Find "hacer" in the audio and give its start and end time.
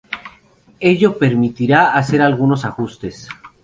1.93-2.23